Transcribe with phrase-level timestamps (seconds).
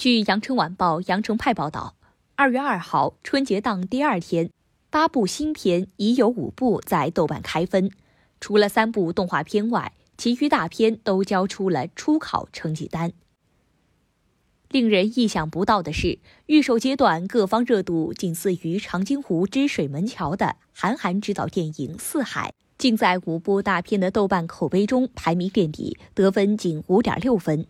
[0.00, 1.94] 据羊城晚报羊城派报道，
[2.34, 4.48] 二月二号春节档第二天，
[4.88, 7.90] 八部新片已有五部在豆瓣开分，
[8.40, 13.12] 除了三部动画片外，其余大片都交出了初考成绩单。
[14.70, 27.66] 令人意想不到的是，预售阶段各方热度仅次于《长津湖之水门桥》的韩寒执导电影《四海》，竟在五部大片的豆瓣口碑中排名垫底，得分仅五点六分。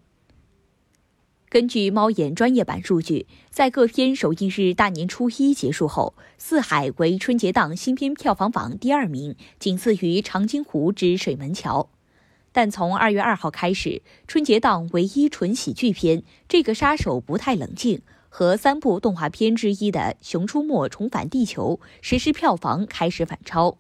[1.51, 11.83] 根据猫眼专业版数据，在各片首映日大年初一结束后，《四海》为春节档新片票房榜第二名，仅次于《长津湖之水门桥》。
[12.53, 23.77] 但从二月二号开始，春节档唯一纯喜剧片《这个杀手不太冷静》和三部动画片之一的《熊出没重返地球》实时票房开始反超。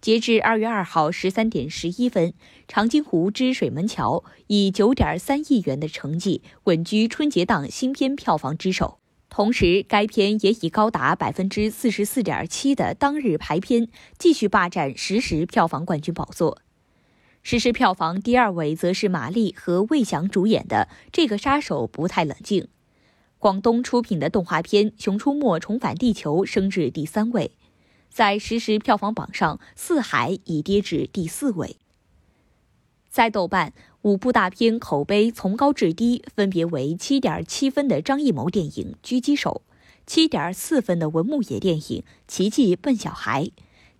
[0.00, 2.30] 截至二月二号十三点十一分，
[2.68, 8.98] 《长津湖之水门桥》以九点三亿元的成绩稳居春节档新片票房之首。
[9.28, 16.62] 同时，该片也以高达百分之四十四点七的当日排片，继续霸占实时票房冠军宝座。
[17.42, 22.62] 实时票房第二位则是马丽和魏翔主演的《这个杀手不太冷静》。
[23.38, 27.52] 广东出品的动画片《熊出没重返地球》升至第三位。
[28.16, 31.76] 在实时票房榜上，《四海》已跌至第四位。
[33.10, 39.60] 在豆瓣，五部大片口碑从高至低分别为七点七分的张艺谋电影《狙击手》，
[40.06, 41.82] 七点四分的文牧野电影
[42.26, 43.44] 《奇迹笨小孩》，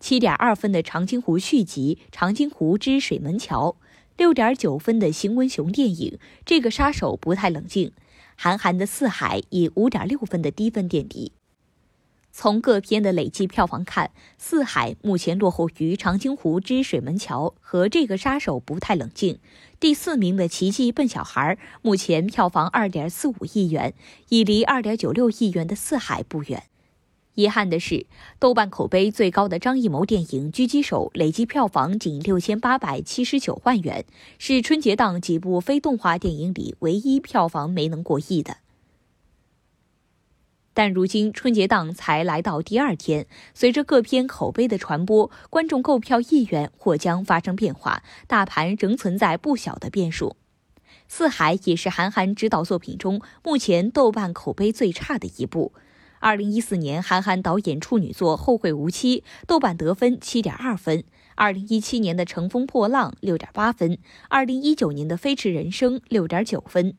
[0.00, 3.72] 七点二分的长津湖续集《长津湖之水门桥》，
[4.16, 6.12] 六点九分的邢文雄电影
[6.46, 7.88] 《这个杀手不太冷静》，
[8.34, 11.32] 韩寒的《四海》以五点六分的低分垫底。
[12.38, 19.36] 从各片的累计票房看，《四海》目前落后于《长津湖之水门桥》和《这个杀手不太冷静》。
[19.80, 23.94] 第四名的《奇迹笨小孩》目前票房二点四五亿元，
[24.28, 26.64] 已离二点九六亿元的《四海》不远。
[27.36, 28.04] 遗憾的是，
[28.38, 34.04] 豆瓣口碑最高的张艺谋电影《狙击手》累计票房仅六千八百七十九万元，
[34.38, 38.58] 是春节档几部非动画电影里唯一票房没能过亿的。
[40.76, 50.36] 但如今春节档才来到第二天，随着各片口碑的传播，观众购票意愿或将发生变化，大盘仍存在不小的变数。
[51.08, 55.72] 《四海》也是韩寒执导作品中目前豆瓣口碑最差的一部。
[56.18, 61.04] 二零一四年，韩寒导演处女作《后会无期》豆瓣得分七点二分；
[61.36, 63.96] 二零一七年的《乘风破浪》六点八分；
[64.28, 66.98] 二零一九年的《飞驰人生》六点九分。